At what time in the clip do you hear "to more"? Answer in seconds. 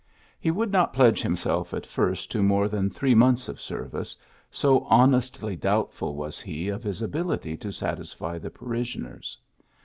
2.31-2.67